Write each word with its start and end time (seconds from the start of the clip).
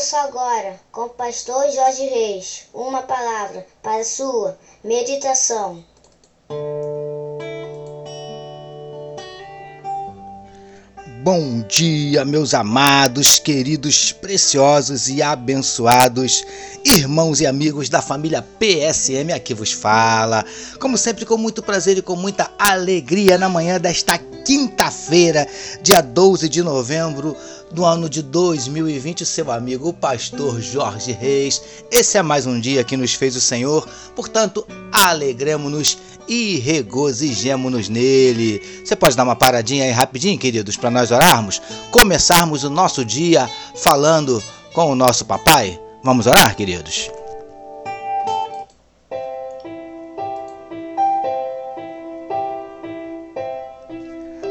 Ouça 0.00 0.22
agora, 0.22 0.80
com 0.90 1.02
o 1.02 1.08
pastor 1.10 1.70
Jorge 1.70 2.06
Reis, 2.06 2.62
uma 2.72 3.02
palavra 3.02 3.66
para 3.82 4.02
sua 4.02 4.58
meditação. 4.82 5.84
Bom 11.22 11.60
dia, 11.68 12.24
meus 12.24 12.54
amados, 12.54 13.38
queridos, 13.38 14.10
preciosos 14.10 15.06
e 15.10 15.22
abençoados 15.22 16.46
irmãos 16.84 17.40
e 17.40 17.46
amigos 17.46 17.88
da 17.88 18.00
família 18.00 18.42
PSM, 18.42 19.32
aqui 19.34 19.52
vos 19.52 19.72
fala. 19.72 20.44
Como 20.78 20.96
sempre, 20.96 21.26
com 21.26 21.36
muito 21.36 21.62
prazer 21.62 21.98
e 21.98 22.02
com 22.02 22.16
muita 22.16 22.50
alegria 22.58 23.36
na 23.36 23.48
manhã 23.48 23.78
desta 23.78 24.18
quinta-feira, 24.18 25.46
dia 25.82 26.00
12 26.00 26.48
de 26.48 26.62
novembro 26.62 27.36
do 27.72 27.84
ano 27.84 28.08
de 28.08 28.22
2020, 28.22 29.24
seu 29.24 29.50
amigo, 29.50 29.88
o 29.88 29.92
pastor 29.92 30.60
Jorge 30.60 31.12
Reis. 31.12 31.62
Esse 31.90 32.18
é 32.18 32.22
mais 32.22 32.46
um 32.46 32.58
dia 32.58 32.84
que 32.84 32.96
nos 32.96 33.14
fez 33.14 33.36
o 33.36 33.40
Senhor, 33.40 33.88
portanto, 34.14 34.66
alegremos-nos 34.92 35.98
e 36.28 36.58
regozijemos-nos 36.58 37.88
nele. 37.88 38.62
Você 38.84 38.94
pode 38.96 39.16
dar 39.16 39.24
uma 39.24 39.36
paradinha 39.36 39.84
aí 39.84 39.90
rapidinho, 39.90 40.38
queridos, 40.38 40.76
para 40.76 40.90
nós 40.90 41.10
orarmos? 41.10 41.60
Começarmos 41.90 42.64
o 42.64 42.70
nosso 42.70 43.04
dia 43.04 43.48
falando 43.74 44.42
com 44.72 44.90
o 44.90 44.96
nosso 44.96 45.24
papai? 45.24 45.80
Vamos 46.02 46.26
orar, 46.26 46.56
queridos? 46.56 47.10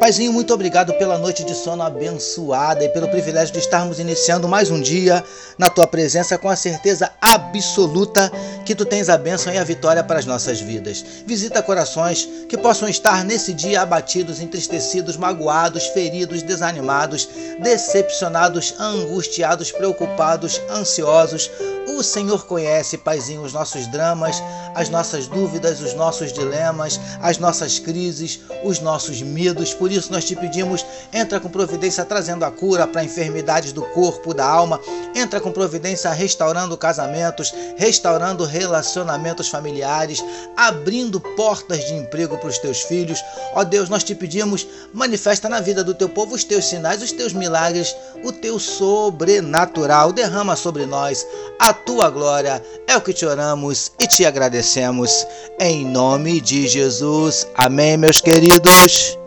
Paizinho, 0.00 0.32
muito 0.32 0.54
obrigado 0.54 0.94
pela 0.94 1.18
noite 1.18 1.44
de 1.44 1.54
sono 1.54 1.82
abençoada 1.82 2.82
e 2.82 2.88
pelo 2.88 3.06
privilégio 3.08 3.52
de 3.52 3.58
estarmos 3.60 3.98
iniciando 3.98 4.48
mais 4.48 4.70
um 4.70 4.80
dia 4.80 5.22
na 5.58 5.68
tua 5.68 5.86
presença 5.86 6.38
com 6.38 6.48
a 6.48 6.56
certeza 6.56 7.12
absoluta 7.20 8.32
que 8.64 8.74
tu 8.74 8.86
tens 8.86 9.10
a 9.10 9.18
bênção 9.18 9.52
e 9.52 9.58
a 9.58 9.62
vitória 9.62 10.02
para 10.02 10.18
as 10.18 10.24
nossas 10.24 10.58
vidas. 10.58 11.04
Visita 11.26 11.62
corações 11.62 12.26
que 12.48 12.56
possam 12.56 12.88
estar 12.88 13.22
nesse 13.26 13.52
dia 13.52 13.82
abatidos, 13.82 14.40
entristecidos, 14.40 15.18
magoados, 15.18 15.88
feridos, 15.88 16.42
desanimados, 16.42 17.28
decepcionados, 17.58 18.74
angustiados, 18.80 19.70
preocupados, 19.70 20.62
ansiosos. 20.70 21.50
O 21.88 22.02
Senhor 22.02 22.46
conhece, 22.46 22.96
Paizinho, 22.96 23.42
os 23.42 23.52
nossos 23.52 23.86
dramas, 23.88 24.42
as 24.74 24.88
nossas 24.88 25.26
dúvidas, 25.26 25.80
os 25.80 25.92
nossos 25.92 26.32
dilemas, 26.32 26.98
as 27.20 27.36
nossas 27.36 27.78
crises, 27.78 28.40
os 28.64 28.80
nossos 28.80 29.20
medos. 29.20 29.74
Por 29.74 29.89
isso 29.94 30.12
nós 30.12 30.24
te 30.24 30.36
pedimos, 30.36 30.84
entra 31.12 31.40
com 31.40 31.48
providência 31.48 32.04
trazendo 32.04 32.44
a 32.44 32.50
cura 32.50 32.86
para 32.86 33.04
enfermidades 33.04 33.72
do 33.72 33.82
corpo, 33.82 34.34
da 34.34 34.46
alma. 34.46 34.80
Entra 35.14 35.40
com 35.40 35.52
providência 35.52 36.10
restaurando 36.10 36.76
casamentos, 36.76 37.52
restaurando 37.76 38.44
relacionamentos 38.44 39.48
familiares, 39.48 40.24
abrindo 40.56 41.20
portas 41.20 41.84
de 41.84 41.94
emprego 41.94 42.38
para 42.38 42.48
os 42.48 42.58
teus 42.58 42.82
filhos. 42.82 43.22
Ó 43.54 43.64
Deus, 43.64 43.88
nós 43.88 44.04
te 44.04 44.14
pedimos, 44.14 44.66
manifesta 44.92 45.48
na 45.48 45.60
vida 45.60 45.82
do 45.82 45.94
teu 45.94 46.08
povo 46.08 46.34
os 46.34 46.44
teus 46.44 46.64
sinais, 46.66 47.02
os 47.02 47.12
teus 47.12 47.32
milagres, 47.32 47.94
o 48.24 48.32
teu 48.32 48.58
sobrenatural. 48.58 50.12
Derrama 50.12 50.56
sobre 50.56 50.86
nós 50.86 51.26
a 51.58 51.72
tua 51.72 52.10
glória. 52.10 52.62
É 52.86 52.96
o 52.96 53.00
que 53.00 53.12
te 53.12 53.26
oramos 53.26 53.92
e 54.00 54.06
te 54.06 54.24
agradecemos. 54.24 55.26
Em 55.58 55.84
nome 55.84 56.40
de 56.40 56.66
Jesus. 56.66 57.46
Amém, 57.54 57.96
meus 57.96 58.20
queridos. 58.20 59.19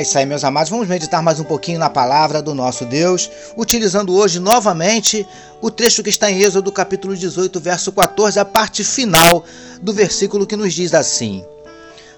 É 0.00 0.02
isso 0.02 0.16
aí, 0.16 0.24
meus 0.24 0.44
amados. 0.44 0.70
Vamos 0.70 0.88
meditar 0.88 1.22
mais 1.22 1.38
um 1.40 1.44
pouquinho 1.44 1.78
na 1.78 1.90
palavra 1.90 2.40
do 2.40 2.54
nosso 2.54 2.86
Deus, 2.86 3.30
utilizando 3.54 4.14
hoje 4.14 4.40
novamente 4.40 5.28
o 5.60 5.70
trecho 5.70 6.02
que 6.02 6.08
está 6.08 6.30
em 6.30 6.40
Êxodo, 6.40 6.72
capítulo 6.72 7.14
18, 7.14 7.60
verso 7.60 7.92
14, 7.92 8.40
a 8.40 8.44
parte 8.46 8.82
final 8.82 9.44
do 9.82 9.92
versículo 9.92 10.46
que 10.46 10.56
nos 10.56 10.72
diz 10.72 10.94
assim: 10.94 11.44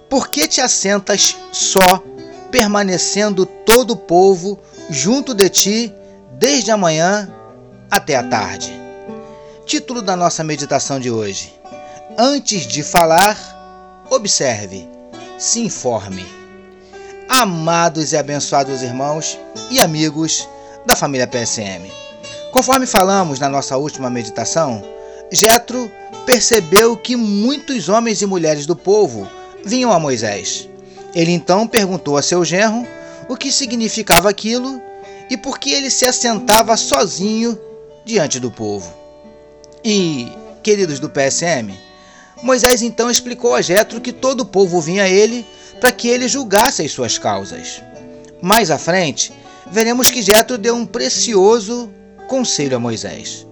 Por 0.09 0.29
que 0.29 0.47
te 0.47 0.61
assentas 0.61 1.37
só, 1.51 2.01
permanecendo 2.53 3.45
todo 3.45 3.95
o 3.95 3.97
povo 3.97 4.61
junto 4.89 5.35
de 5.35 5.49
ti, 5.49 5.95
desde 6.39 6.71
a 6.71 6.77
manhã 6.77 7.29
até 7.91 8.15
a 8.15 8.23
tarde? 8.23 8.73
Título 9.67 10.03
da 10.03 10.15
nossa 10.15 10.45
meditação 10.45 11.01
de 11.01 11.11
hoje: 11.11 11.53
Antes 12.17 12.65
de 12.65 12.85
falar, 12.85 13.37
observe, 14.09 14.89
se 15.37 15.59
informe 15.59 16.42
amados 17.33 18.13
e 18.13 18.17
abençoados 18.19 18.83
irmãos 18.83 19.39
e 19.71 19.81
amigos 19.81 20.47
da 20.85 20.95
família 20.95 21.27
PSM. 21.27 21.91
Conforme 22.53 22.87
falamos 22.87 23.39
na 23.39 23.49
nossa 23.49 23.79
última 23.79 24.11
meditação, 24.11 24.85
Jetro 25.31 25.91
percebeu 26.27 26.95
que 26.95 27.17
muitos 27.17 27.89
homens 27.89 28.21
e 28.21 28.27
mulheres 28.27 28.67
do 28.67 28.77
povo 28.77 29.27
vinham 29.65 29.91
a 29.91 29.99
Moisés. 29.99 30.69
Ele 31.15 31.33
então 31.33 31.67
perguntou 31.67 32.19
a 32.19 32.23
seu 32.23 32.45
genro 32.45 32.87
o 33.27 33.35
que 33.35 33.51
significava 33.51 34.29
aquilo 34.29 34.79
e 35.31 35.37
por 35.39 35.59
que 35.59 35.73
ele 35.73 35.89
se 35.89 36.05
assentava 36.05 36.77
sozinho 36.77 37.59
diante 38.05 38.39
do 38.39 38.51
povo. 38.51 38.93
E, 39.83 40.31
queridos 40.63 41.01
do 41.01 41.09
PSM, 41.09 41.73
Moisés 42.43 42.83
então 42.83 43.11
explicou 43.11 43.55
a 43.55 43.63
Jetro 43.63 44.03
que 44.03 44.13
todo 44.13 44.43
o 44.43 44.47
povo 44.47 44.83
vinha 44.83 45.05
a 45.05 45.09
ele 45.09 45.47
para 45.83 45.91
que 45.91 46.07
ele 46.07 46.29
julgasse 46.29 46.81
as 46.81 46.93
suas 46.93 47.19
causas. 47.19 47.83
Mais 48.41 48.71
à 48.71 48.79
frente, 48.79 49.33
veremos 49.69 50.13
que 50.13 50.23
Jetro 50.23 50.57
deu 50.57 50.77
um 50.77 50.87
precioso 50.87 51.93
conselho 52.29 52.77
a 52.77 52.79
Moisés. 52.79 53.45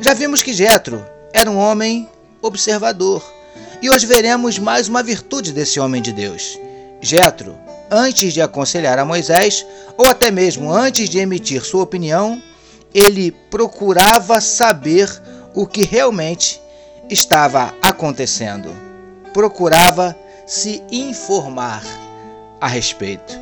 Já 0.00 0.14
vimos 0.14 0.40
que 0.40 0.54
Jetro 0.54 1.04
era 1.32 1.50
um 1.50 1.58
homem 1.58 2.08
observador, 2.40 3.24
e 3.82 3.90
hoje 3.90 4.06
veremos 4.06 4.56
mais 4.56 4.86
uma 4.86 5.02
virtude 5.02 5.52
desse 5.52 5.80
homem 5.80 6.00
de 6.00 6.12
Deus. 6.12 6.56
Jetro, 7.00 7.56
antes 7.90 8.32
de 8.32 8.40
aconselhar 8.40 9.00
a 9.00 9.04
Moisés, 9.04 9.66
ou 9.98 10.06
até 10.06 10.30
mesmo 10.30 10.72
antes 10.72 11.08
de 11.08 11.18
emitir 11.18 11.64
sua 11.64 11.82
opinião, 11.82 12.40
ele 12.94 13.32
procurava 13.50 14.40
saber 14.40 15.10
o 15.52 15.66
que 15.66 15.82
realmente 15.82 16.62
estava 17.10 17.74
acontecendo. 17.82 18.70
Procurava 19.32 20.16
se 20.46 20.82
informar 20.90 21.82
a 22.60 22.66
respeito. 22.66 23.38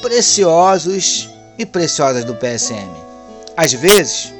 Preciosos 0.00 1.28
e 1.58 1.66
preciosas 1.66 2.24
do 2.24 2.34
PSM. 2.34 2.88
Às 3.56 3.72
vezes, 3.72 4.32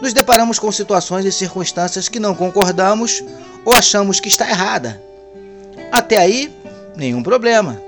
nos 0.00 0.12
deparamos 0.12 0.58
com 0.58 0.70
situações 0.72 1.24
e 1.24 1.32
circunstâncias 1.32 2.08
que 2.08 2.18
não 2.18 2.34
concordamos 2.34 3.22
ou 3.64 3.72
achamos 3.72 4.20
que 4.20 4.28
está 4.28 4.48
errada. 4.48 5.00
Até 5.92 6.16
aí, 6.18 6.54
nenhum 6.96 7.22
problema. 7.22 7.80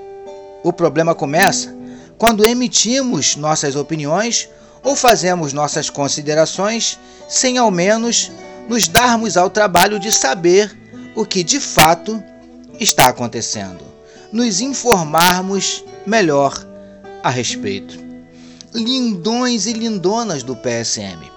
O 0.63 0.71
problema 0.71 1.13
começa 1.13 1.75
quando 2.17 2.45
emitimos 2.45 3.35
nossas 3.35 3.75
opiniões 3.75 4.49
ou 4.83 4.95
fazemos 4.95 5.53
nossas 5.53 5.89
considerações 5.89 6.97
sem 7.27 7.57
ao 7.57 7.69
menos 7.69 8.31
nos 8.69 8.87
darmos 8.87 9.37
ao 9.37 9.49
trabalho 9.49 9.99
de 9.99 10.11
saber 10.11 10.75
o 11.15 11.25
que 11.25 11.43
de 11.43 11.59
fato 11.59 12.23
está 12.79 13.07
acontecendo, 13.07 13.83
nos 14.31 14.61
informarmos 14.61 15.83
melhor 16.05 16.65
a 17.23 17.29
respeito. 17.29 17.97
Lindões 18.73 19.65
e 19.65 19.73
lindonas 19.73 20.43
do 20.43 20.55
PSM. 20.55 21.31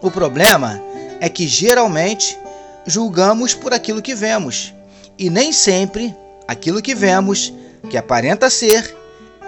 O 0.00 0.10
problema 0.10 0.80
é 1.20 1.28
que 1.28 1.46
geralmente 1.46 2.38
julgamos 2.86 3.54
por 3.54 3.72
aquilo 3.72 4.02
que 4.02 4.14
vemos 4.14 4.72
e 5.18 5.30
nem 5.30 5.52
sempre 5.52 6.14
aquilo 6.46 6.82
que 6.82 6.94
vemos, 6.94 7.52
que 7.88 7.96
aparenta 7.96 8.50
ser, 8.50 8.96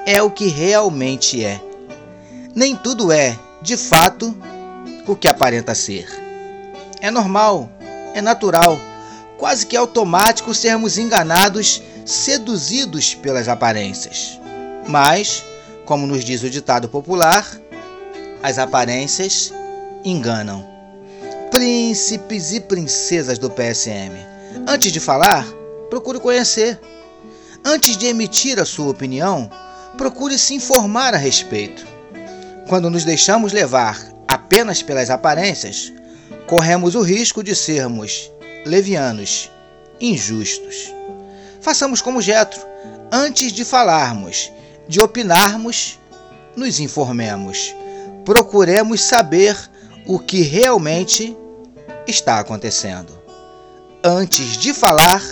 é 0.06 0.22
o 0.22 0.30
que 0.30 0.48
realmente 0.48 1.44
é. 1.44 1.60
Nem 2.54 2.76
tudo 2.76 3.12
é, 3.12 3.38
de 3.60 3.76
fato, 3.76 4.34
o 5.06 5.14
que 5.14 5.28
aparenta 5.28 5.74
ser. 5.74 6.06
É 7.00 7.10
normal, 7.10 7.68
é 8.14 8.22
natural 8.22 8.78
quase 9.38 9.66
que 9.66 9.76
automático 9.76 10.54
sermos 10.54 10.98
enganados, 10.98 11.82
seduzidos 12.04 13.14
pelas 13.14 13.48
aparências. 13.48 14.38
Mas, 14.88 15.44
como 15.84 16.06
nos 16.06 16.24
diz 16.24 16.42
o 16.42 16.50
ditado 16.50 16.88
popular, 16.88 17.46
as 18.42 18.58
aparências 18.58 19.52
enganam. 20.04 20.66
Príncipes 21.50 22.52
e 22.52 22.60
princesas 22.60 23.38
do 23.38 23.50
PSM, 23.50 24.12
antes 24.66 24.92
de 24.92 25.00
falar, 25.00 25.46
procure 25.90 26.20
conhecer. 26.20 26.78
Antes 27.64 27.96
de 27.96 28.06
emitir 28.06 28.60
a 28.60 28.64
sua 28.64 28.90
opinião, 28.90 29.50
procure 29.96 30.38
se 30.38 30.54
informar 30.54 31.14
a 31.14 31.18
respeito. 31.18 31.84
Quando 32.68 32.90
nos 32.90 33.04
deixamos 33.04 33.52
levar 33.52 33.98
apenas 34.28 34.82
pelas 34.82 35.10
aparências, 35.10 35.92
corremos 36.46 36.94
o 36.94 37.02
risco 37.02 37.42
de 37.42 37.54
sermos 37.56 38.30
levianos, 38.66 39.50
injustos. 40.00 40.92
Façamos 41.60 42.02
como 42.02 42.20
Jetro. 42.20 42.60
antes 43.10 43.52
de 43.52 43.64
falarmos, 43.64 44.52
de 44.88 45.00
opinarmos, 45.00 45.98
nos 46.56 46.80
informemos. 46.80 47.74
Procuremos 48.24 49.00
saber 49.00 49.56
o 50.06 50.18
que 50.18 50.42
realmente 50.42 51.36
está 52.06 52.38
acontecendo. 52.38 53.16
Antes 54.02 54.56
de 54.56 54.72
falar, 54.72 55.22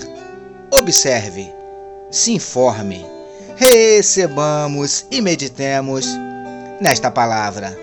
observe, 0.71 1.53
se 2.11 2.33
informe, 2.33 3.05
recebamos 3.57 5.07
e 5.11 5.21
meditemos 5.21 6.07
nesta 6.81 7.11
palavra. 7.11 7.77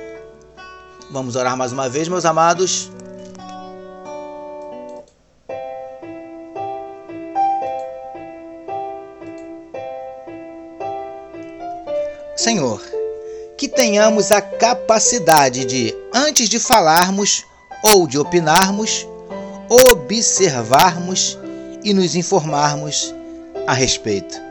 Vamos 1.11 1.35
orar 1.35 1.57
mais 1.57 1.71
uma 1.71 1.89
vez, 1.89 2.07
meus 2.07 2.25
amados. 2.25 2.91
Senhor, 12.41 12.81
que 13.55 13.67
tenhamos 13.67 14.31
a 14.31 14.41
capacidade 14.41 15.63
de, 15.63 15.95
antes 16.11 16.49
de 16.49 16.57
falarmos 16.57 17.45
ou 17.83 18.07
de 18.07 18.17
opinarmos, 18.17 19.07
observarmos 19.69 21.37
e 21.83 21.93
nos 21.93 22.15
informarmos 22.15 23.13
a 23.67 23.73
respeito. 23.73 24.41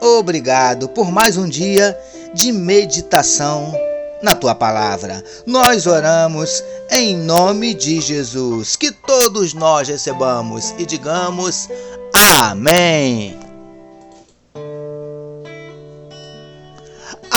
Obrigado 0.00 0.88
por 0.88 1.10
mais 1.10 1.36
um 1.36 1.46
dia 1.46 1.98
de 2.32 2.50
meditação 2.50 3.74
na 4.22 4.34
tua 4.34 4.54
palavra. 4.54 5.22
Nós 5.44 5.86
oramos 5.86 6.64
em 6.90 7.14
nome 7.14 7.74
de 7.74 8.00
Jesus. 8.00 8.74
Que 8.74 8.90
todos 8.90 9.52
nós 9.52 9.86
recebamos 9.86 10.74
e 10.78 10.86
digamos 10.86 11.68
amém. 12.14 13.47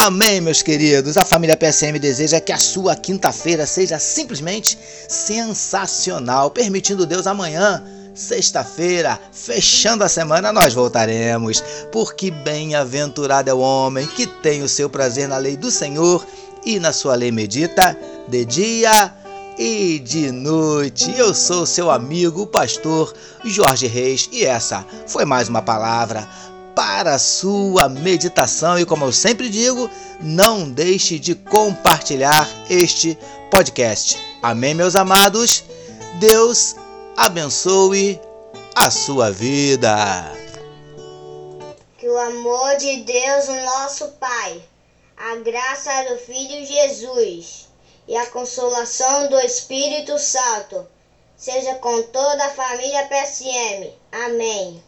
Amém, 0.03 0.41
meus 0.41 0.63
queridos. 0.63 1.15
A 1.15 1.23
família 1.23 1.55
PSM 1.55 1.99
deseja 1.99 2.39
que 2.39 2.51
a 2.51 2.57
sua 2.57 2.95
quinta-feira 2.95 3.67
seja 3.67 3.99
simplesmente 3.99 4.75
sensacional, 5.07 6.49
permitindo 6.49 7.05
Deus 7.05 7.27
amanhã, 7.27 7.83
sexta-feira, 8.15 9.19
fechando 9.31 10.03
a 10.03 10.09
semana, 10.09 10.51
nós 10.51 10.73
voltaremos. 10.73 11.63
Porque 11.91 12.31
bem-aventurado 12.31 13.51
é 13.51 13.53
o 13.53 13.59
homem 13.59 14.07
que 14.07 14.25
tem 14.25 14.63
o 14.63 14.67
seu 14.67 14.89
prazer 14.89 15.27
na 15.27 15.37
lei 15.37 15.55
do 15.55 15.69
Senhor 15.69 16.25
e 16.65 16.79
na 16.79 16.91
sua 16.91 17.13
lei 17.13 17.31
medita 17.31 17.95
de 18.27 18.43
dia 18.43 19.13
e 19.55 19.99
de 19.99 20.31
noite. 20.31 21.13
Eu 21.15 21.31
sou 21.35 21.63
seu 21.63 21.91
amigo, 21.91 22.41
o 22.41 22.47
pastor 22.47 23.13
Jorge 23.45 23.85
Reis, 23.85 24.27
e 24.31 24.45
essa 24.45 24.83
foi 25.05 25.25
mais 25.25 25.47
uma 25.47 25.61
palavra 25.61 26.27
para 26.75 27.15
a 27.15 27.19
sua 27.19 27.89
meditação. 27.89 28.79
E 28.79 28.85
como 28.85 29.05
eu 29.05 29.11
sempre 29.11 29.49
digo, 29.49 29.89
não 30.19 30.69
deixe 30.69 31.19
de 31.19 31.35
compartilhar 31.35 32.47
este 32.69 33.17
podcast. 33.49 34.17
Amém, 34.41 34.73
meus 34.73 34.95
amados? 34.95 35.63
Deus 36.19 36.75
abençoe 37.17 38.19
a 38.75 38.89
sua 38.89 39.31
vida. 39.31 40.31
Que 41.97 42.09
o 42.09 42.17
amor 42.17 42.77
de 42.77 42.97
Deus, 43.01 43.47
o 43.47 43.61
nosso 43.61 44.07
Pai, 44.19 44.61
a 45.17 45.35
graça 45.37 46.03
do 46.09 46.17
Filho 46.17 46.65
Jesus 46.65 47.67
e 48.07 48.15
a 48.17 48.25
consolação 48.27 49.29
do 49.29 49.39
Espírito 49.39 50.17
Santo 50.17 50.87
seja 51.37 51.75
com 51.75 52.03
toda 52.03 52.45
a 52.45 52.49
família 52.49 53.07
PSM. 53.07 53.91
Amém. 54.11 54.83